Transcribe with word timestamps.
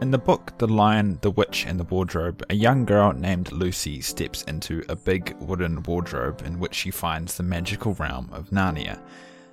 In 0.00 0.10
the 0.10 0.16
book 0.16 0.56
The 0.56 0.66
Lion, 0.66 1.18
the 1.20 1.30
Witch, 1.30 1.66
and 1.66 1.78
the 1.78 1.84
Wardrobe, 1.84 2.42
a 2.48 2.54
young 2.54 2.86
girl 2.86 3.12
named 3.12 3.52
Lucy 3.52 4.00
steps 4.00 4.42
into 4.44 4.82
a 4.88 4.96
big 4.96 5.36
wooden 5.40 5.82
wardrobe 5.82 6.40
in 6.42 6.58
which 6.58 6.74
she 6.74 6.90
finds 6.90 7.36
the 7.36 7.42
magical 7.42 7.92
realm 7.92 8.30
of 8.32 8.48
Narnia. 8.48 8.98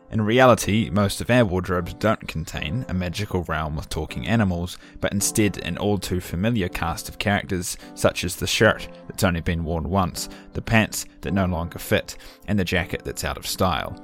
In 0.09 0.21
reality, 0.21 0.89
most 0.89 1.19
of 1.19 1.29
our 1.29 1.43
wardrobes 1.43 1.95
don't 1.95 2.29
contain 2.29 2.85
a 2.87 2.93
magical 2.93 3.43
realm 3.43 3.75
with 3.75 3.89
talking 3.89 4.25
animals, 4.25 4.77
but 5.01 5.11
instead 5.11 5.57
an 5.65 5.77
all 5.77 5.97
too 5.97 6.21
familiar 6.21 6.69
cast 6.69 7.09
of 7.09 7.19
characters 7.19 7.75
such 7.93 8.23
as 8.23 8.37
the 8.37 8.47
shirt 8.47 8.87
that's 9.09 9.25
only 9.25 9.41
been 9.41 9.65
worn 9.65 9.89
once, 9.89 10.29
the 10.53 10.61
pants 10.61 11.05
that 11.21 11.33
no 11.33 11.45
longer 11.45 11.77
fit, 11.77 12.15
and 12.47 12.57
the 12.57 12.63
jacket 12.63 13.01
that's 13.03 13.25
out 13.25 13.35
of 13.35 13.45
style. 13.45 14.01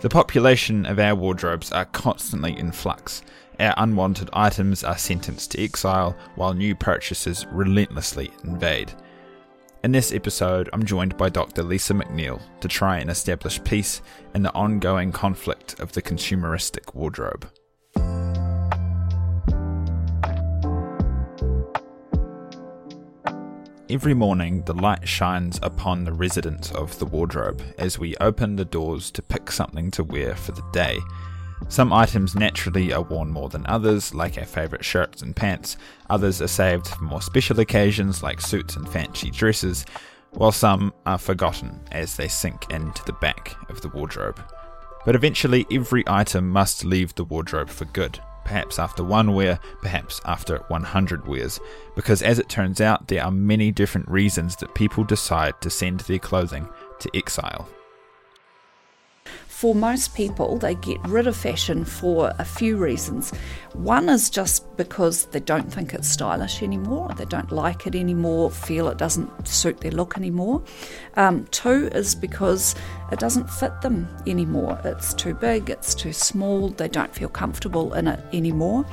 The 0.00 0.10
population 0.10 0.84
of 0.84 0.98
our 0.98 1.14
wardrobes 1.14 1.72
are 1.72 1.86
constantly 1.86 2.58
in 2.58 2.70
flux, 2.70 3.22
our 3.58 3.72
unwanted 3.78 4.28
items 4.34 4.84
are 4.84 4.98
sentenced 4.98 5.52
to 5.52 5.62
exile 5.62 6.14
while 6.34 6.52
new 6.52 6.74
purchases 6.74 7.46
relentlessly 7.50 8.30
invade. 8.44 8.92
In 9.82 9.92
this 9.92 10.12
episode, 10.12 10.68
I'm 10.72 10.84
joined 10.84 11.16
by 11.16 11.30
Dr. 11.30 11.62
Lisa 11.62 11.94
McNeill 11.94 12.42
to 12.60 12.68
try 12.68 12.98
and 12.98 13.08
establish 13.08 13.62
peace 13.64 14.02
in 14.34 14.42
the 14.42 14.52
ongoing 14.52 15.12
conflict 15.12 15.80
of 15.80 15.92
the 15.92 16.02
consumeristic 16.02 16.94
wardrobe. 16.94 17.48
Every 23.88 24.14
morning, 24.14 24.62
the 24.62 24.74
light 24.74 25.06
shines 25.06 25.60
upon 25.62 26.02
the 26.02 26.12
residents 26.12 26.72
of 26.72 26.98
the 26.98 27.06
wardrobe 27.06 27.62
as 27.78 28.00
we 28.00 28.16
open 28.16 28.56
the 28.56 28.64
doors 28.64 29.12
to 29.12 29.22
pick 29.22 29.52
something 29.52 29.92
to 29.92 30.02
wear 30.02 30.34
for 30.34 30.50
the 30.50 30.64
day. 30.72 30.98
Some 31.68 31.92
items 31.92 32.34
naturally 32.34 32.92
are 32.92 33.02
worn 33.02 33.30
more 33.30 33.48
than 33.48 33.64
others, 33.68 34.12
like 34.12 34.38
our 34.38 34.44
favourite 34.44 34.84
shirts 34.84 35.22
and 35.22 35.36
pants. 35.36 35.76
Others 36.10 36.42
are 36.42 36.48
saved 36.48 36.88
for 36.88 37.04
more 37.04 37.22
special 37.22 37.60
occasions, 37.60 38.24
like 38.24 38.40
suits 38.40 38.74
and 38.74 38.88
fancy 38.88 39.30
dresses, 39.30 39.86
while 40.32 40.50
some 40.50 40.92
are 41.06 41.16
forgotten 41.16 41.78
as 41.92 42.16
they 42.16 42.26
sink 42.26 42.68
into 42.72 43.04
the 43.04 43.12
back 43.12 43.54
of 43.68 43.82
the 43.82 43.88
wardrobe. 43.90 44.42
But 45.04 45.14
eventually, 45.14 45.64
every 45.70 46.02
item 46.08 46.50
must 46.50 46.84
leave 46.84 47.14
the 47.14 47.24
wardrobe 47.24 47.70
for 47.70 47.84
good, 47.84 48.18
perhaps 48.46 48.78
after 48.78 49.02
one 49.02 49.34
wear, 49.34 49.58
perhaps 49.82 50.20
after 50.24 50.58
100 50.68 51.26
wears, 51.26 51.58
because 51.96 52.22
as 52.22 52.38
it 52.38 52.48
turns 52.48 52.80
out, 52.80 53.08
there 53.08 53.24
are 53.24 53.30
many 53.32 53.72
different 53.72 54.08
reasons 54.08 54.54
that 54.56 54.74
people 54.74 55.02
decide 55.02 55.60
to 55.60 55.68
send 55.68 56.00
their 56.00 56.20
clothing 56.20 56.68
to 57.00 57.10
exile 57.12 57.68
for 59.56 59.74
most 59.74 60.14
people, 60.14 60.58
they 60.58 60.74
get 60.74 61.00
rid 61.08 61.26
of 61.26 61.34
fashion 61.34 61.82
for 61.82 62.30
a 62.38 62.44
few 62.44 62.76
reasons. 62.76 63.30
One 63.72 64.10
is 64.10 64.28
just 64.28 64.76
because 64.76 65.24
they 65.24 65.40
don't 65.40 65.72
think 65.72 65.94
it's 65.94 66.08
stylish 66.08 66.62
anymore, 66.62 67.08
they 67.16 67.24
don't 67.24 67.50
like 67.50 67.86
it 67.86 67.94
anymore, 67.94 68.50
feel 68.50 68.86
it 68.88 68.98
doesn't 68.98 69.48
suit 69.48 69.80
their 69.80 69.92
look 69.92 70.18
anymore. 70.18 70.62
Um, 71.14 71.46
two 71.52 71.88
is 71.92 72.14
because 72.14 72.74
it 73.10 73.18
doesn't 73.18 73.48
fit 73.48 73.80
them 73.80 74.14
anymore. 74.26 74.78
It's 74.84 75.14
too 75.14 75.32
big, 75.32 75.70
it's 75.70 75.94
too 75.94 76.12
small, 76.12 76.68
they 76.68 76.88
don't 76.88 77.14
feel 77.14 77.30
comfortable 77.30 77.94
in 77.94 78.08
it 78.08 78.20
anymore. 78.34 78.84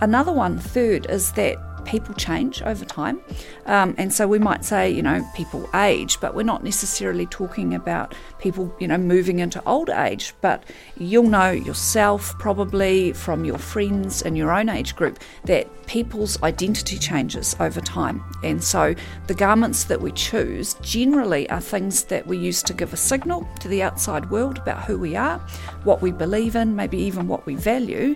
Another 0.00 0.32
one, 0.32 0.58
third, 0.58 1.06
is 1.08 1.30
that 1.34 1.58
people 1.88 2.14
change 2.14 2.60
over 2.62 2.84
time. 2.84 3.20
Um, 3.66 3.94
and 3.98 4.12
so 4.12 4.28
we 4.28 4.38
might 4.38 4.64
say, 4.64 4.90
you 4.90 5.02
know, 5.02 5.26
people 5.34 5.68
age, 5.74 6.20
but 6.20 6.34
we're 6.34 6.42
not 6.42 6.62
necessarily 6.62 7.26
talking 7.26 7.74
about 7.74 8.14
people, 8.38 8.74
you 8.78 8.86
know, 8.86 8.98
moving 8.98 9.38
into 9.38 9.62
old 9.64 9.88
age. 9.88 10.34
But 10.42 10.64
you'll 10.98 11.28
know 11.28 11.50
yourself 11.50 12.38
probably 12.38 13.12
from 13.14 13.44
your 13.44 13.58
friends 13.58 14.22
in 14.22 14.36
your 14.36 14.52
own 14.52 14.68
age 14.68 14.94
group 14.96 15.18
that 15.44 15.66
people's 15.86 16.40
identity 16.42 16.98
changes 16.98 17.56
over 17.58 17.80
time. 17.80 18.22
And 18.44 18.62
so 18.62 18.94
the 19.26 19.34
garments 19.34 19.84
that 19.84 20.00
we 20.00 20.12
choose 20.12 20.74
generally 20.82 21.48
are 21.48 21.60
things 21.60 22.04
that 22.04 22.26
we 22.26 22.36
use 22.36 22.62
to 22.64 22.74
give 22.74 22.92
a 22.92 22.96
signal 22.96 23.48
to 23.60 23.68
the 23.68 23.82
outside 23.82 24.30
world 24.30 24.58
about 24.58 24.84
who 24.84 24.98
we 24.98 25.16
are, 25.16 25.38
what 25.84 26.02
we 26.02 26.12
believe 26.12 26.54
in, 26.54 26.76
maybe 26.76 26.98
even 26.98 27.26
what 27.26 27.46
we 27.46 27.54
value. 27.54 28.14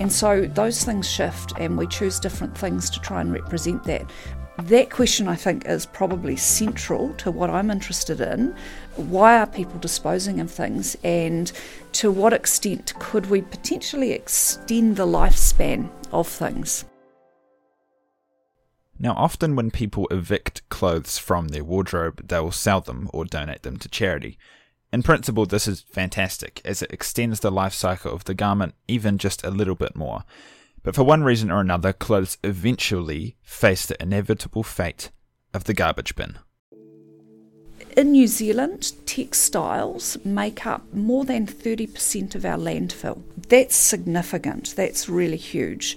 And 0.00 0.10
so 0.10 0.46
those 0.46 0.82
things 0.82 1.08
shift, 1.08 1.52
and 1.58 1.76
we 1.76 1.86
choose 1.86 2.18
different 2.18 2.56
things 2.56 2.88
to 2.90 3.00
try 3.00 3.20
and 3.20 3.32
represent 3.32 3.84
that. 3.84 4.10
That 4.64 4.90
question, 4.90 5.28
I 5.28 5.36
think, 5.36 5.66
is 5.66 5.86
probably 5.86 6.36
central 6.36 7.14
to 7.14 7.30
what 7.30 7.50
I'm 7.50 7.70
interested 7.70 8.20
in. 8.20 8.54
Why 8.96 9.38
are 9.38 9.46
people 9.46 9.78
disposing 9.78 10.40
of 10.40 10.50
things, 10.50 10.96
and 11.04 11.52
to 11.92 12.10
what 12.10 12.32
extent 12.32 12.94
could 12.98 13.26
we 13.26 13.42
potentially 13.42 14.12
extend 14.12 14.96
the 14.96 15.06
lifespan 15.06 15.90
of 16.12 16.26
things? 16.26 16.86
Now, 18.98 19.12
often 19.14 19.56
when 19.56 19.70
people 19.70 20.08
evict 20.10 20.68
clothes 20.68 21.16
from 21.16 21.48
their 21.48 21.64
wardrobe, 21.64 22.26
they 22.28 22.40
will 22.40 22.52
sell 22.52 22.80
them 22.80 23.08
or 23.14 23.24
donate 23.24 23.62
them 23.62 23.78
to 23.78 23.88
charity. 23.88 24.38
In 24.92 25.02
principle, 25.02 25.46
this 25.46 25.68
is 25.68 25.82
fantastic, 25.82 26.60
as 26.64 26.82
it 26.82 26.92
extends 26.92 27.40
the 27.40 27.50
life 27.50 27.74
cycle 27.74 28.12
of 28.12 28.24
the 28.24 28.34
garment 28.34 28.74
even 28.88 29.18
just 29.18 29.44
a 29.44 29.50
little 29.50 29.76
bit 29.76 29.94
more. 29.94 30.24
But 30.82 30.96
for 30.96 31.04
one 31.04 31.22
reason 31.22 31.50
or 31.50 31.60
another, 31.60 31.92
clothes 31.92 32.38
eventually 32.42 33.36
face 33.42 33.86
the 33.86 34.02
inevitable 34.02 34.62
fate 34.62 35.10
of 35.54 35.64
the 35.64 35.74
garbage 35.74 36.16
bin. 36.16 36.38
In 37.96 38.12
New 38.12 38.26
Zealand, 38.26 38.92
textiles 39.06 40.16
make 40.24 40.66
up 40.66 40.92
more 40.92 41.24
than 41.24 41.46
30% 41.46 42.34
of 42.34 42.44
our 42.44 42.56
landfill. 42.56 43.22
That's 43.48 43.74
significant, 43.74 44.74
that's 44.76 45.08
really 45.08 45.36
huge. 45.36 45.96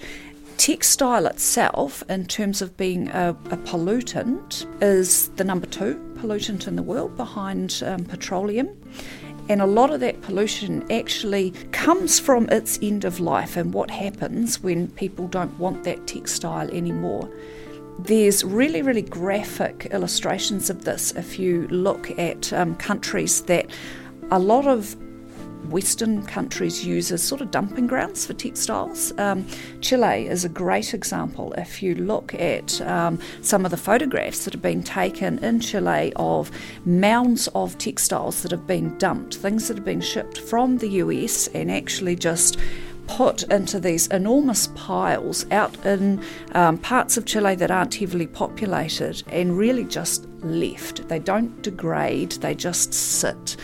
Textile 0.57 1.25
itself, 1.25 2.03
in 2.09 2.25
terms 2.25 2.61
of 2.61 2.77
being 2.77 3.09
a, 3.09 3.31
a 3.51 3.57
pollutant, 3.57 4.65
is 4.81 5.29
the 5.29 5.43
number 5.43 5.67
two 5.67 5.95
pollutant 6.15 6.67
in 6.67 6.75
the 6.75 6.83
world 6.83 7.17
behind 7.17 7.83
um, 7.85 8.05
petroleum. 8.05 8.69
And 9.49 9.61
a 9.61 9.65
lot 9.65 9.91
of 9.91 9.99
that 9.99 10.21
pollution 10.21 10.89
actually 10.89 11.51
comes 11.71 12.17
from 12.19 12.47
its 12.49 12.79
end 12.81 13.03
of 13.03 13.19
life 13.19 13.57
and 13.57 13.73
what 13.73 13.91
happens 13.91 14.63
when 14.63 14.87
people 14.89 15.27
don't 15.27 15.57
want 15.59 15.83
that 15.83 16.07
textile 16.07 16.69
anymore. 16.71 17.29
There's 17.99 18.43
really, 18.43 18.81
really 18.81 19.01
graphic 19.01 19.87
illustrations 19.91 20.69
of 20.69 20.85
this 20.85 21.11
if 21.11 21.37
you 21.37 21.67
look 21.67 22.17
at 22.17 22.53
um, 22.53 22.75
countries 22.75 23.41
that 23.43 23.69
a 24.31 24.39
lot 24.39 24.65
of 24.65 24.95
Western 25.69 26.25
countries 26.25 26.85
use 26.85 27.11
as 27.11 27.23
sort 27.23 27.41
of 27.41 27.51
dumping 27.51 27.87
grounds 27.87 28.25
for 28.25 28.33
textiles. 28.33 29.17
Um, 29.17 29.45
Chile 29.81 30.27
is 30.27 30.45
a 30.45 30.49
great 30.49 30.93
example. 30.93 31.53
If 31.57 31.81
you 31.81 31.95
look 31.95 32.33
at 32.35 32.81
um, 32.81 33.19
some 33.41 33.65
of 33.65 33.71
the 33.71 33.77
photographs 33.77 34.45
that 34.45 34.53
have 34.53 34.61
been 34.61 34.83
taken 34.83 35.43
in 35.43 35.59
Chile 35.59 36.13
of 36.15 36.51
mounds 36.85 37.47
of 37.55 37.77
textiles 37.77 38.41
that 38.43 38.51
have 38.51 38.67
been 38.67 38.97
dumped, 38.97 39.35
things 39.35 39.67
that 39.67 39.77
have 39.77 39.85
been 39.85 40.01
shipped 40.01 40.39
from 40.39 40.77
the 40.77 40.89
US 40.89 41.47
and 41.47 41.71
actually 41.71 42.15
just 42.15 42.57
put 43.07 43.43
into 43.43 43.79
these 43.79 44.07
enormous 44.07 44.67
piles 44.75 45.45
out 45.51 45.85
in 45.85 46.23
um, 46.53 46.77
parts 46.77 47.17
of 47.17 47.25
Chile 47.25 47.55
that 47.55 47.71
aren't 47.71 47.95
heavily 47.95 48.27
populated 48.27 49.23
and 49.27 49.57
really 49.57 49.83
just 49.83 50.27
left. 50.41 51.07
They 51.09 51.19
don't 51.19 51.61
degrade, 51.61 52.31
they 52.33 52.55
just 52.55 52.93
sit 52.93 53.57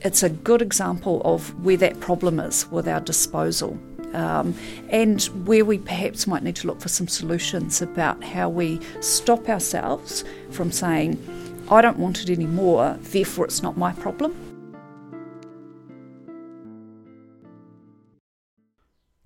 it's 0.00 0.22
a 0.22 0.28
good 0.28 0.62
example 0.62 1.20
of 1.24 1.48
where 1.64 1.76
that 1.76 1.98
problem 2.00 2.38
is 2.40 2.66
with 2.70 2.86
our 2.86 3.00
disposal. 3.00 3.78
Um, 4.14 4.54
and 4.88 5.22
where 5.44 5.66
we 5.66 5.78
perhaps 5.78 6.26
might 6.26 6.42
need 6.42 6.56
to 6.56 6.66
look 6.66 6.80
for 6.80 6.88
some 6.88 7.08
solutions 7.08 7.82
about 7.82 8.24
how 8.24 8.48
we 8.48 8.80
stop 9.00 9.50
ourselves 9.50 10.24
from 10.50 10.72
saying, 10.72 11.18
I 11.70 11.82
don't 11.82 11.98
want 11.98 12.22
it 12.22 12.30
anymore, 12.30 12.96
therefore 13.00 13.44
it's 13.44 13.62
not 13.62 13.76
my 13.76 13.92
problem. 13.92 14.34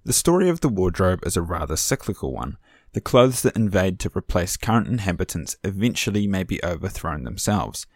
The 0.05 0.13
story 0.13 0.49
of 0.49 0.61
the 0.61 0.69
wardrobe 0.69 1.25
is 1.25 1.37
a 1.37 1.43
rather 1.43 1.77
cyclical 1.77 2.33
one. 2.33 2.57
The 2.93 3.01
clothes 3.01 3.43
that 3.43 3.55
invade 3.55 4.01
to 4.01 4.11
replace 4.17 4.57
current 4.57 4.89
inhabitants 4.89 5.57
eventually 5.63 6.27
may 6.27 6.43
be 6.43 6.63
overthrown 6.65 7.23
themselves. 7.23 7.87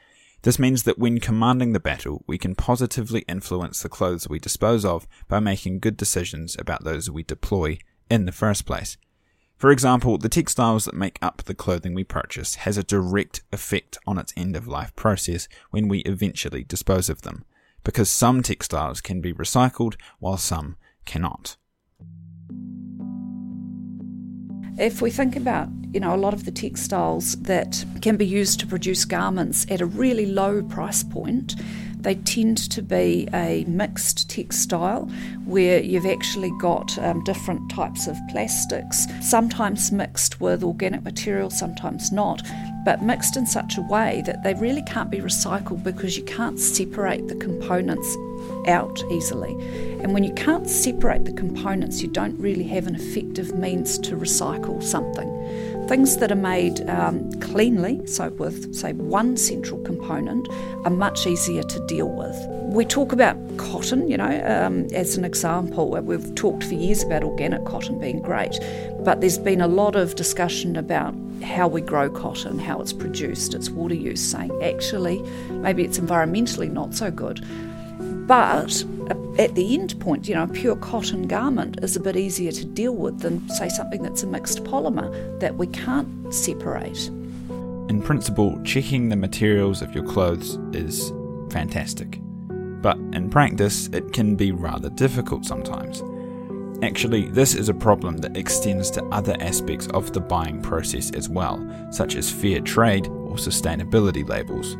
This 0.46 0.60
means 0.60 0.84
that 0.84 0.96
when 0.96 1.18
commanding 1.18 1.72
the 1.72 1.80
battle, 1.80 2.22
we 2.28 2.38
can 2.38 2.54
positively 2.54 3.24
influence 3.26 3.82
the 3.82 3.88
clothes 3.88 4.28
we 4.28 4.38
dispose 4.38 4.84
of 4.84 5.08
by 5.26 5.40
making 5.40 5.80
good 5.80 5.96
decisions 5.96 6.54
about 6.56 6.84
those 6.84 7.10
we 7.10 7.24
deploy 7.24 7.78
in 8.08 8.26
the 8.26 8.30
first 8.30 8.64
place. 8.64 8.96
For 9.56 9.72
example, 9.72 10.18
the 10.18 10.28
textiles 10.28 10.84
that 10.84 10.94
make 10.94 11.18
up 11.20 11.42
the 11.42 11.54
clothing 11.56 11.94
we 11.94 12.04
purchase 12.04 12.54
has 12.62 12.78
a 12.78 12.84
direct 12.84 13.42
effect 13.50 13.98
on 14.06 14.18
its 14.18 14.32
end 14.36 14.54
of 14.54 14.68
life 14.68 14.94
process 14.94 15.48
when 15.72 15.88
we 15.88 15.98
eventually 16.02 16.62
dispose 16.62 17.10
of 17.10 17.22
them, 17.22 17.44
because 17.82 18.08
some 18.08 18.40
textiles 18.40 19.00
can 19.00 19.20
be 19.20 19.34
recycled 19.34 19.96
while 20.20 20.36
some 20.36 20.76
cannot. 21.06 21.56
If 24.78 25.02
we 25.02 25.10
think 25.10 25.34
about, 25.34 25.70
you 25.96 26.00
know, 26.00 26.14
a 26.14 26.24
lot 26.26 26.34
of 26.34 26.44
the 26.44 26.50
textiles 26.50 27.36
that 27.36 27.82
can 28.02 28.18
be 28.18 28.26
used 28.26 28.60
to 28.60 28.66
produce 28.66 29.06
garments 29.06 29.64
at 29.70 29.80
a 29.80 29.86
really 29.86 30.26
low 30.26 30.62
price 30.62 31.02
point, 31.02 31.54
They 32.06 32.14
tend 32.14 32.58
to 32.70 32.82
be 32.82 33.28
a 33.34 33.64
mixed 33.66 34.30
textile 34.30 35.06
where 35.44 35.82
you've 35.82 36.06
actually 36.06 36.52
got 36.60 36.96
um, 36.98 37.24
different 37.24 37.68
types 37.68 38.06
of 38.06 38.16
plastics, 38.28 39.08
sometimes 39.20 39.90
mixed 39.90 40.40
with 40.40 40.62
organic 40.62 41.02
material, 41.02 41.50
sometimes 41.50 42.12
not, 42.12 42.42
but 42.84 43.02
mixed 43.02 43.36
in 43.36 43.44
such 43.44 43.76
a 43.76 43.82
way 43.82 44.22
that 44.24 44.44
they 44.44 44.54
really 44.54 44.82
can't 44.82 45.10
be 45.10 45.18
recycled 45.18 45.82
because 45.82 46.16
you 46.16 46.22
can't 46.22 46.60
separate 46.60 47.26
the 47.26 47.34
components 47.34 48.16
out 48.68 49.02
easily. 49.10 49.54
And 50.00 50.14
when 50.14 50.22
you 50.22 50.32
can't 50.34 50.70
separate 50.70 51.24
the 51.24 51.32
components, 51.32 52.02
you 52.02 52.08
don't 52.08 52.38
really 52.38 52.68
have 52.68 52.86
an 52.86 52.94
effective 52.94 53.58
means 53.58 53.98
to 53.98 54.16
recycle 54.16 54.80
something. 54.80 55.32
Things 55.88 56.16
that 56.16 56.32
are 56.32 56.34
made 56.34 56.88
um, 56.90 57.30
cleanly, 57.40 58.04
so 58.06 58.30
with, 58.30 58.74
say, 58.74 58.92
one 58.92 59.36
central 59.36 59.80
component, 59.82 60.48
are 60.84 60.90
much 60.90 61.28
easier 61.28 61.62
to 61.62 61.86
deal 61.86 62.08
with. 62.08 62.36
We 62.74 62.84
talk 62.84 63.12
about 63.12 63.36
cotton, 63.56 64.08
you 64.08 64.16
know, 64.16 64.42
um, 64.44 64.86
as 64.92 65.16
an 65.16 65.24
example. 65.24 65.90
We've 65.90 66.34
talked 66.34 66.64
for 66.64 66.74
years 66.74 67.04
about 67.04 67.22
organic 67.22 67.64
cotton 67.64 68.00
being 68.00 68.20
great, 68.20 68.58
but 69.04 69.20
there's 69.20 69.38
been 69.38 69.60
a 69.60 69.68
lot 69.68 69.94
of 69.94 70.16
discussion 70.16 70.74
about 70.74 71.14
how 71.44 71.68
we 71.68 71.82
grow 71.82 72.10
cotton, 72.10 72.58
how 72.58 72.80
it's 72.80 72.92
produced, 72.92 73.54
its 73.54 73.70
water 73.70 73.94
use, 73.94 74.20
saying 74.20 74.50
actually 74.64 75.22
maybe 75.50 75.84
it's 75.84 76.00
environmentally 76.00 76.68
not 76.70 76.94
so 76.94 77.12
good. 77.12 77.46
But 78.26 78.84
at 79.38 79.54
the 79.54 79.74
end 79.74 79.98
point, 80.00 80.28
you 80.28 80.34
know, 80.34 80.44
a 80.44 80.48
pure 80.48 80.76
cotton 80.76 81.26
garment 81.26 81.78
is 81.82 81.96
a 81.96 82.00
bit 82.00 82.16
easier 82.16 82.52
to 82.52 82.64
deal 82.64 82.94
with 82.94 83.20
than, 83.20 83.48
say, 83.50 83.68
something 83.68 84.02
that's 84.02 84.22
a 84.22 84.26
mixed 84.26 84.64
polymer 84.64 85.38
that 85.40 85.56
we 85.56 85.66
can't 85.68 86.32
separate. 86.32 87.08
In 87.88 88.02
principle, 88.02 88.60
checking 88.64 89.08
the 89.08 89.16
materials 89.16 89.82
of 89.82 89.94
your 89.94 90.04
clothes 90.04 90.58
is 90.72 91.12
fantastic. 91.50 92.18
But 92.48 92.98
in 93.12 93.30
practice, 93.30 93.88
it 93.88 94.12
can 94.12 94.36
be 94.36 94.52
rather 94.52 94.90
difficult 94.90 95.44
sometimes. 95.44 96.02
Actually, 96.82 97.28
this 97.28 97.54
is 97.54 97.68
a 97.68 97.74
problem 97.74 98.18
that 98.18 98.36
extends 98.36 98.90
to 98.92 99.04
other 99.06 99.36
aspects 99.40 99.86
of 99.88 100.12
the 100.12 100.20
buying 100.20 100.60
process 100.62 101.10
as 101.12 101.28
well, 101.28 101.58
such 101.90 102.16
as 102.16 102.30
fair 102.30 102.60
trade 102.60 103.06
or 103.06 103.36
sustainability 103.36 104.28
labels. 104.28 104.76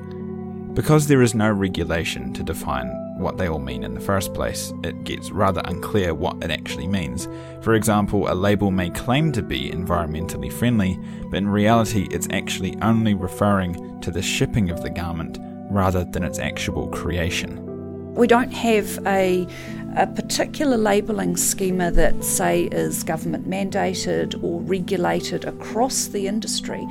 Because 0.75 1.07
there 1.07 1.23
is 1.23 1.35
no 1.35 1.51
regulation 1.51 2.33
to 2.35 2.43
define 2.43 3.06
what 3.17 3.39
they 3.39 3.49
all 3.49 3.59
mean 3.59 3.83
in 3.83 3.95
the 3.95 4.01
first 4.01 4.35
place, 4.35 4.73
it 4.85 5.05
gets 5.05 5.31
rather 5.31 5.63
unclear 5.65 6.15
what 6.15 6.43
it 6.43 6.51
actually 6.51 6.87
means. 6.87 7.29
For 7.63 7.75
example, 7.75 8.31
a 8.31 8.35
label 8.35 8.71
may 8.71 8.91
claim 8.91 9.33
to 9.33 9.43
be 9.43 9.71
environmentally 9.71 10.53
friendly, 10.53 10.99
but 11.31 11.39
in 11.39 11.49
reality 11.49 12.09
it's 12.11 12.29
actually 12.31 12.77
only 12.83 13.15
referring 13.15 14.01
to 14.03 14.11
the 14.11 14.23
shipping 14.23 14.71
of 14.71 14.83
the 14.83 14.91
garment 14.91 15.39
rather 15.71 16.05
than 16.05 16.23
its 16.23 16.39
actual 16.39 16.89
creation. 16.89 17.63
We 18.15 18.27
don't 18.27 18.53
have 18.53 18.99
a, 19.07 19.47
a 19.97 20.07
particular 20.07 20.77
labelling 20.77 21.37
schema 21.37 21.91
that, 21.91 22.25
say, 22.25 22.65
is 22.65 23.03
government 23.03 23.49
mandated 23.49 24.43
or 24.43 24.61
regulated 24.61 25.45
across 25.45 26.07
the 26.07 26.27
industry 26.27 26.87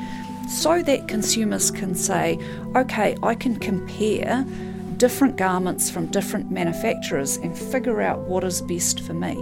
so 0.50 0.84
that 0.84 1.08
consumers 1.08 1.72
can 1.72 1.96
say, 1.96 2.38
okay, 2.76 3.16
I 3.24 3.34
can 3.34 3.58
compare 3.58 4.46
different 4.98 5.36
garments 5.38 5.90
from 5.90 6.08
different 6.08 6.52
manufacturers 6.52 7.38
and 7.38 7.58
figure 7.58 8.02
out 8.02 8.20
what 8.22 8.44
is 8.44 8.62
best 8.62 9.02
for 9.02 9.14
me. 9.14 9.36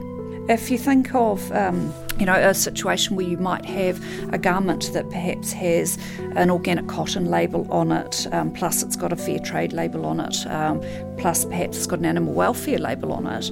If 0.49 0.69
you 0.69 0.77
think 0.77 1.15
of, 1.15 1.49
um, 1.53 1.93
you 2.19 2.25
know, 2.25 2.33
a 2.35 2.53
situation 2.53 3.15
where 3.15 3.25
you 3.25 3.37
might 3.37 3.63
have 3.65 4.03
a 4.33 4.37
garment 4.37 4.91
that 4.91 5.09
perhaps 5.09 5.53
has 5.53 5.97
an 6.35 6.49
organic 6.51 6.87
cotton 6.87 7.31
label 7.31 7.65
on 7.71 7.91
it, 7.93 8.27
um, 8.33 8.51
plus 8.51 8.83
it's 8.83 8.97
got 8.97 9.13
a 9.13 9.15
fair 9.15 9.39
trade 9.39 9.71
label 9.71 10.05
on 10.05 10.19
it, 10.19 10.45
um, 10.47 10.81
plus 11.17 11.45
perhaps 11.45 11.77
it's 11.77 11.87
got 11.87 11.99
an 11.99 12.05
animal 12.05 12.33
welfare 12.33 12.77
label 12.77 13.13
on 13.13 13.25
it, 13.25 13.51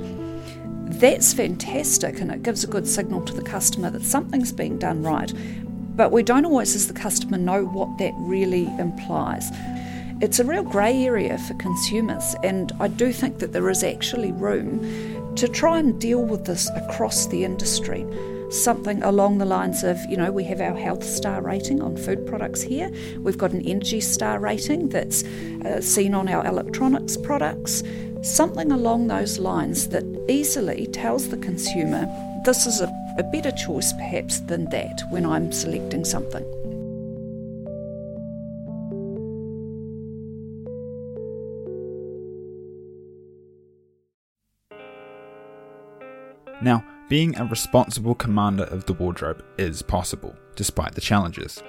that's 0.99 1.33
fantastic 1.33 2.19
and 2.19 2.29
it 2.31 2.43
gives 2.43 2.63
a 2.65 2.67
good 2.67 2.85
signal 2.87 3.21
to 3.21 3.33
the 3.33 3.41
customer 3.41 3.89
that 3.89 4.03
something's 4.03 4.51
being 4.51 4.77
done 4.77 5.01
right. 5.01 5.33
But 5.95 6.11
we 6.11 6.23
don't 6.23 6.45
always, 6.45 6.75
as 6.75 6.87
the 6.87 6.93
customer, 6.93 7.37
know 7.37 7.65
what 7.65 7.97
that 7.99 8.13
really 8.17 8.65
implies. 8.77 9.49
It's 10.21 10.37
a 10.37 10.43
real 10.43 10.61
grey 10.61 11.03
area 11.03 11.39
for 11.39 11.55
consumers, 11.55 12.35
and 12.43 12.71
I 12.79 12.89
do 12.89 13.11
think 13.11 13.39
that 13.39 13.53
there 13.53 13.67
is 13.71 13.83
actually 13.83 14.31
room 14.31 15.35
to 15.35 15.47
try 15.47 15.79
and 15.79 15.99
deal 15.99 16.23
with 16.23 16.45
this 16.45 16.69
across 16.75 17.25
the 17.25 17.43
industry. 17.43 18.05
Something 18.51 19.01
along 19.01 19.39
the 19.39 19.45
lines 19.45 19.83
of, 19.83 19.97
you 20.07 20.17
know, 20.17 20.31
we 20.31 20.43
have 20.43 20.61
our 20.61 20.77
health 20.77 21.03
star 21.03 21.41
rating 21.41 21.81
on 21.81 21.97
food 21.97 22.27
products 22.27 22.61
here. 22.61 22.91
We've 23.17 23.37
got 23.37 23.51
an 23.51 23.63
energy 23.63 23.99
star 23.99 24.39
rating 24.39 24.89
that's 24.89 25.23
uh, 25.23 25.81
seen 25.81 26.13
on 26.13 26.29
our 26.29 26.45
electronics 26.45 27.17
products. 27.17 27.81
Something 28.21 28.71
along 28.71 29.07
those 29.07 29.39
lines 29.39 29.87
that 29.87 30.03
easily 30.29 30.85
tells 30.85 31.29
the 31.29 31.37
consumer 31.37 32.05
this 32.45 32.67
is 32.67 32.79
a, 32.79 32.85
a 33.17 33.23
better 33.23 33.51
choice 33.51 33.91
perhaps 33.93 34.39
than 34.41 34.65
that 34.65 35.01
when 35.09 35.25
I'm 35.25 35.51
selecting 35.51 36.05
something. 36.05 36.60
Now, 46.61 46.85
being 47.09 47.37
a 47.37 47.45
responsible 47.45 48.15
commander 48.15 48.63
of 48.65 48.85
the 48.85 48.93
wardrobe 48.93 49.43
is 49.57 49.81
possible, 49.81 50.35
despite 50.55 50.95
the 50.95 51.01
challenges. 51.01 51.61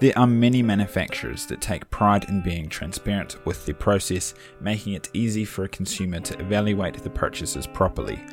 There 0.00 0.16
are 0.16 0.28
many 0.28 0.62
manufacturers 0.62 1.44
that 1.46 1.60
take 1.60 1.90
pride 1.90 2.28
in 2.28 2.40
being 2.40 2.68
transparent 2.68 3.44
with 3.44 3.66
their 3.66 3.74
process, 3.74 4.34
making 4.60 4.92
it 4.92 5.10
easy 5.12 5.44
for 5.44 5.64
a 5.64 5.68
consumer 5.68 6.20
to 6.20 6.38
evaluate 6.40 7.02
the 7.02 7.10
purchases 7.10 7.66
properly. 7.66 8.24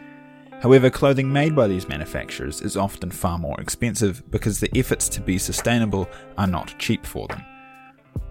However, 0.61 0.89
clothing 0.89 1.31
made 1.33 1.55
by 1.55 1.67
these 1.67 1.89
manufacturers 1.89 2.61
is 2.61 2.77
often 2.77 3.09
far 3.09 3.39
more 3.39 3.59
expensive 3.59 4.23
because 4.29 4.59
the 4.59 4.69
efforts 4.77 5.09
to 5.09 5.21
be 5.21 5.37
sustainable 5.39 6.07
are 6.37 6.47
not 6.47 6.77
cheap 6.77 7.05
for 7.05 7.27
them. 7.27 7.43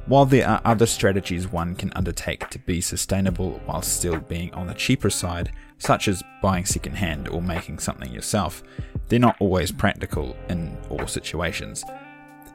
While 0.06 0.26
there 0.26 0.48
are 0.48 0.60
other 0.64 0.86
strategies 0.86 1.50
one 1.50 1.74
can 1.74 1.92
undertake 1.96 2.48
to 2.50 2.58
be 2.60 2.80
sustainable 2.80 3.60
while 3.66 3.82
still 3.82 4.20
being 4.20 4.52
on 4.54 4.66
the 4.66 4.74
cheaper 4.74 5.10
side, 5.10 5.52
such 5.78 6.08
as 6.08 6.22
buying 6.42 6.64
secondhand 6.64 7.28
or 7.28 7.42
making 7.42 7.78
something 7.78 8.12
yourself, 8.12 8.62
they're 9.08 9.18
not 9.18 9.36
always 9.40 9.72
practical 9.72 10.36
in 10.48 10.76
all 10.88 11.06
situations. 11.06 11.84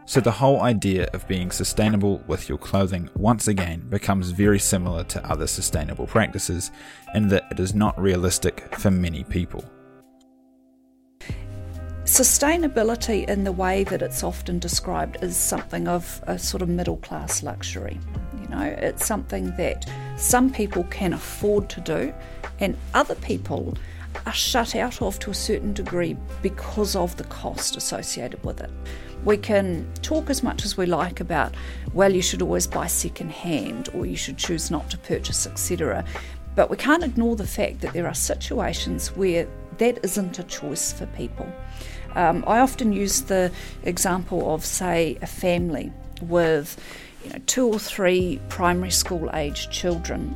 So 0.06 0.20
the 0.20 0.32
whole 0.32 0.62
idea 0.62 1.08
of 1.14 1.28
being 1.28 1.52
sustainable 1.52 2.24
with 2.26 2.50
your 2.50 2.58
clothing 2.58 3.10
once 3.16 3.48
again 3.48 3.88
becomes 3.90 4.32
very 4.32 4.58
similar 4.58 5.04
to 5.04 5.24
other 5.32 5.46
sustainable 5.46 6.08
practices 6.08 6.72
in 7.14 7.28
that 7.28 7.46
it 7.52 7.60
is 7.60 7.76
not 7.76 8.00
realistic 8.02 8.76
for 8.76 8.90
many 8.90 9.24
people. 9.24 9.64
Sustainability, 12.06 13.30
in 13.30 13.44
the 13.44 13.52
way 13.52 13.84
that 13.84 14.02
it's 14.02 14.24
often 14.24 14.58
described, 14.58 15.18
is 15.22 15.38
something 15.38 15.88
of 15.88 16.24
a 16.26 16.40
sort 16.40 16.64
of 16.64 16.70
middle 16.70 16.98
class 16.98 17.44
luxury. 17.44 18.00
Know, 18.50 18.76
it's 18.78 19.06
something 19.06 19.56
that 19.58 19.90
some 20.18 20.52
people 20.52 20.84
can 20.86 21.14
afford 21.14 21.70
to 21.70 21.82
do, 21.82 22.14
and 22.60 22.78
other 22.94 23.16
people 23.16 23.78
are 24.26 24.34
shut 24.34 24.76
out 24.76 25.02
of 25.02 25.20
to 25.20 25.32
a 25.32 25.34
certain 25.34 25.74
degree 25.74 26.18
because 26.42 26.96
of 26.96 27.16
the 27.18 27.24
cost 27.26 27.78
associated 27.78 28.44
with 28.44 28.60
it. 28.62 28.72
We 29.24 29.38
can 29.38 29.92
talk 30.02 30.30
as 30.30 30.44
much 30.44 30.66
as 30.66 30.78
we 30.78 30.86
like 30.86 31.20
about, 31.20 31.54
well, 31.94 32.14
you 32.14 32.22
should 32.22 32.42
always 32.42 32.68
buy 32.68 32.88
second 32.88 33.32
hand 33.32 33.90
or 33.94 34.06
you 34.06 34.16
should 34.16 34.38
choose 34.38 34.72
not 34.72 34.90
to 34.92 34.98
purchase, 34.98 35.46
etc. 35.46 36.06
But 36.56 36.70
we 36.70 36.78
can't 36.78 37.04
ignore 37.04 37.36
the 37.36 37.48
fact 37.48 37.82
that 37.82 37.94
there 37.94 38.08
are 38.08 38.14
situations 38.14 39.10
where 39.16 39.48
that 39.78 40.00
isn't 40.04 40.40
a 40.40 40.44
choice 40.44 40.92
for 40.92 41.06
people. 41.08 41.48
Um, 42.16 42.44
I 42.48 42.60
often 42.60 42.92
use 42.92 43.22
the 43.22 43.52
example 43.84 44.54
of, 44.54 44.66
say, 44.66 45.18
a 45.22 45.28
family 45.28 45.92
with 46.22 46.78
you 47.24 47.32
know, 47.32 47.40
two 47.46 47.68
or 47.68 47.80
three 47.80 48.40
primary 48.50 48.92
school 48.92 49.30
age 49.34 49.70
children. 49.70 50.36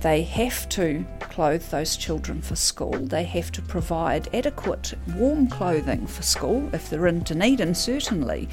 They 0.00 0.22
have 0.22 0.68
to 0.70 1.04
clothe 1.20 1.62
those 1.70 1.96
children 1.96 2.42
for 2.42 2.56
school. 2.56 2.92
They 2.92 3.24
have 3.24 3.52
to 3.52 3.62
provide 3.62 4.34
adequate 4.34 4.94
warm 5.14 5.46
clothing 5.48 6.06
for 6.06 6.22
school 6.22 6.68
if 6.74 6.90
they're 6.90 7.06
in 7.06 7.20
Dunedin, 7.20 7.74
certainly 7.74 8.48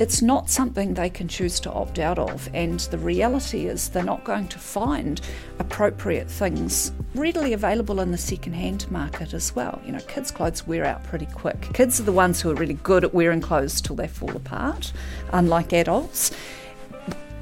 it's 0.00 0.22
not 0.22 0.48
something 0.48 0.94
they 0.94 1.10
can 1.10 1.28
choose 1.28 1.60
to 1.60 1.70
opt 1.70 1.98
out 1.98 2.18
of, 2.18 2.48
and 2.54 2.80
the 2.80 2.96
reality 2.96 3.66
is 3.66 3.90
they're 3.90 4.02
not 4.02 4.24
going 4.24 4.48
to 4.48 4.58
find 4.58 5.20
appropriate 5.58 6.30
things 6.30 6.90
readily 7.14 7.52
available 7.52 8.00
in 8.00 8.10
the 8.10 8.16
second-hand 8.16 8.90
market 8.90 9.34
as 9.34 9.54
well. 9.54 9.78
You 9.84 9.92
know, 9.92 10.00
kids' 10.08 10.30
clothes 10.30 10.66
wear 10.66 10.86
out 10.86 11.04
pretty 11.04 11.26
quick. 11.26 11.68
Kids 11.74 12.00
are 12.00 12.04
the 12.04 12.12
ones 12.12 12.40
who 12.40 12.50
are 12.50 12.54
really 12.54 12.78
good 12.82 13.04
at 13.04 13.12
wearing 13.12 13.42
clothes 13.42 13.82
till 13.82 13.94
they 13.94 14.08
fall 14.08 14.34
apart, 14.34 14.90
unlike 15.34 15.74
adults. 15.74 16.30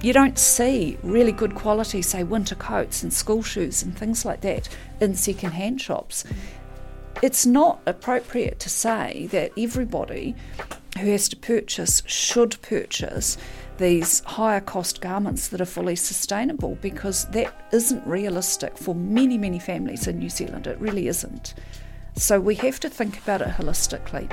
You 0.00 0.12
don't 0.12 0.38
see 0.38 0.96
really 1.02 1.32
good 1.32 1.56
quality, 1.56 2.02
say, 2.02 2.22
winter 2.22 2.54
coats 2.54 3.02
and 3.02 3.12
school 3.12 3.42
shoes 3.42 3.82
and 3.82 3.96
things 3.96 4.24
like 4.24 4.42
that 4.42 4.68
in 5.00 5.16
second-hand 5.16 5.80
shops. 5.80 6.24
It's 7.20 7.44
not 7.44 7.80
appropriate 7.84 8.60
to 8.60 8.68
say 8.68 9.26
that 9.32 9.50
everybody 9.58 10.36
who 11.00 11.10
has 11.10 11.28
to 11.30 11.36
purchase 11.36 12.02
should 12.06 12.60
purchase 12.62 13.36
these 13.78 14.20
higher 14.20 14.60
cost 14.60 15.00
garments 15.00 15.48
that 15.48 15.60
are 15.60 15.66
fully 15.66 15.96
sustainable 15.96 16.76
because 16.80 17.24
that 17.30 17.68
isn't 17.72 18.06
realistic 18.06 18.78
for 18.78 18.94
many, 18.94 19.36
many 19.36 19.58
families 19.58 20.06
in 20.06 20.18
New 20.18 20.30
Zealand. 20.30 20.68
It 20.68 20.78
really 20.80 21.08
isn't. 21.08 21.54
So 22.14 22.40
we 22.40 22.54
have 22.56 22.78
to 22.80 22.88
think 22.88 23.18
about 23.18 23.42
it 23.42 23.48
holistically 23.48 24.32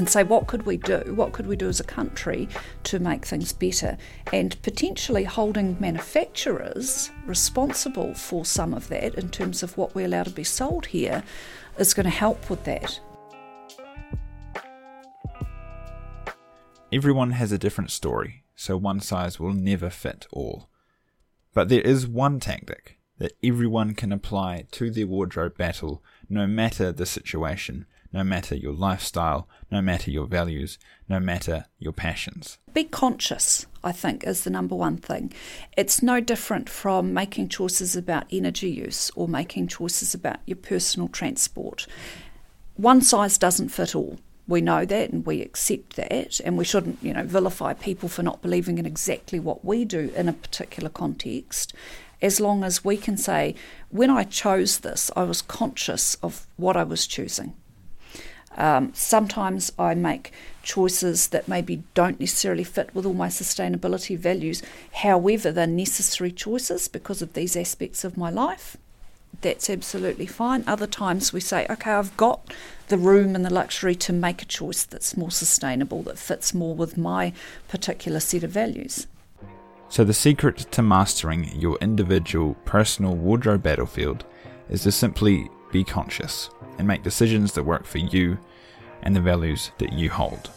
and 0.00 0.08
say 0.08 0.22
what 0.22 0.46
could 0.46 0.64
we 0.64 0.78
do 0.78 1.12
what 1.14 1.32
could 1.32 1.46
we 1.46 1.56
do 1.56 1.68
as 1.68 1.78
a 1.78 1.84
country 1.84 2.48
to 2.84 2.98
make 2.98 3.26
things 3.26 3.52
better? 3.52 3.98
And 4.32 4.60
potentially 4.62 5.24
holding 5.24 5.76
manufacturers 5.78 7.10
responsible 7.26 8.14
for 8.14 8.46
some 8.46 8.72
of 8.72 8.88
that 8.88 9.16
in 9.16 9.28
terms 9.28 9.62
of 9.62 9.76
what 9.76 9.94
we 9.94 10.04
allow 10.04 10.22
to 10.22 10.30
be 10.30 10.42
sold 10.42 10.86
here 10.86 11.22
is 11.76 11.92
going 11.92 12.04
to 12.04 12.10
help 12.10 12.48
with 12.48 12.64
that. 12.64 12.98
Everyone 16.90 17.32
has 17.32 17.52
a 17.52 17.58
different 17.58 17.90
story 17.90 18.42
so 18.56 18.78
one 18.78 19.00
size 19.00 19.38
will 19.38 19.52
never 19.52 19.90
fit 19.90 20.26
all. 20.32 20.70
But 21.52 21.68
there 21.68 21.82
is 21.82 22.06
one 22.06 22.40
tactic 22.40 22.98
that 23.18 23.32
everyone 23.44 23.94
can 23.94 24.12
apply 24.12 24.64
to 24.70 24.90
their 24.90 25.06
wardrobe 25.06 25.58
battle 25.58 26.02
no 26.30 26.46
matter 26.46 26.90
the 26.90 27.04
situation 27.04 27.84
no 28.12 28.24
matter 28.24 28.54
your 28.54 28.72
lifestyle, 28.72 29.48
no 29.70 29.80
matter 29.80 30.10
your 30.10 30.26
values, 30.26 30.78
no 31.08 31.20
matter 31.20 31.66
your 31.78 31.92
passions. 31.92 32.58
Be 32.72 32.84
conscious, 32.84 33.66
I 33.84 33.92
think, 33.92 34.24
is 34.24 34.44
the 34.44 34.50
number 34.50 34.74
one 34.74 34.96
thing. 34.96 35.32
It's 35.76 36.02
no 36.02 36.20
different 36.20 36.68
from 36.68 37.14
making 37.14 37.48
choices 37.48 37.96
about 37.96 38.26
energy 38.30 38.70
use 38.70 39.10
or 39.14 39.28
making 39.28 39.68
choices 39.68 40.14
about 40.14 40.38
your 40.46 40.56
personal 40.56 41.08
transport. 41.08 41.86
One 42.76 43.00
size 43.02 43.38
doesn't 43.38 43.68
fit 43.68 43.94
all. 43.94 44.18
We 44.48 44.60
know 44.60 44.84
that 44.84 45.10
and 45.10 45.24
we 45.24 45.42
accept 45.42 45.94
that, 45.94 46.40
and 46.40 46.58
we 46.58 46.64
shouldn't, 46.64 46.98
you 47.02 47.14
know, 47.14 47.22
vilify 47.24 47.74
people 47.74 48.08
for 48.08 48.24
not 48.24 48.42
believing 48.42 48.78
in 48.78 48.86
exactly 48.86 49.38
what 49.38 49.64
we 49.64 49.84
do 49.84 50.10
in 50.16 50.28
a 50.28 50.32
particular 50.32 50.88
context 50.88 51.72
as 52.22 52.40
long 52.40 52.64
as 52.64 52.84
we 52.84 52.96
can 52.96 53.16
say, 53.16 53.54
when 53.88 54.10
I 54.10 54.24
chose 54.24 54.80
this, 54.80 55.10
I 55.16 55.22
was 55.22 55.42
conscious 55.42 56.14
of 56.16 56.46
what 56.56 56.76
I 56.76 56.82
was 56.82 57.06
choosing. 57.06 57.54
Um, 58.56 58.92
sometimes 58.94 59.72
I 59.78 59.94
make 59.94 60.32
choices 60.62 61.28
that 61.28 61.48
maybe 61.48 61.82
don't 61.94 62.20
necessarily 62.20 62.64
fit 62.64 62.94
with 62.94 63.06
all 63.06 63.14
my 63.14 63.28
sustainability 63.28 64.18
values. 64.18 64.62
However, 64.92 65.52
they're 65.52 65.66
necessary 65.66 66.32
choices 66.32 66.88
because 66.88 67.22
of 67.22 67.32
these 67.32 67.56
aspects 67.56 68.04
of 68.04 68.16
my 68.16 68.30
life. 68.30 68.76
That's 69.40 69.70
absolutely 69.70 70.26
fine. 70.26 70.64
Other 70.66 70.86
times 70.86 71.32
we 71.32 71.40
say, 71.40 71.66
okay, 71.70 71.92
I've 71.92 72.16
got 72.16 72.52
the 72.88 72.98
room 72.98 73.34
and 73.34 73.44
the 73.44 73.52
luxury 73.52 73.94
to 73.94 74.12
make 74.12 74.42
a 74.42 74.46
choice 74.46 74.82
that's 74.82 75.16
more 75.16 75.30
sustainable, 75.30 76.02
that 76.02 76.18
fits 76.18 76.52
more 76.52 76.74
with 76.74 76.98
my 76.98 77.32
particular 77.68 78.20
set 78.20 78.42
of 78.42 78.50
values. 78.50 79.06
So, 79.88 80.04
the 80.04 80.12
secret 80.12 80.58
to 80.70 80.82
mastering 80.82 81.50
your 81.58 81.78
individual 81.80 82.54
personal 82.64 83.14
wardrobe 83.14 83.62
battlefield 83.62 84.24
is 84.68 84.82
to 84.82 84.92
simply 84.92 85.48
be 85.72 85.82
conscious 85.82 86.50
and 86.80 86.88
make 86.88 87.02
decisions 87.02 87.52
that 87.52 87.64
work 87.64 87.84
for 87.84 87.98
you 87.98 88.38
and 89.02 89.14
the 89.14 89.20
values 89.20 89.70
that 89.78 89.92
you 89.92 90.08
hold. 90.08 90.50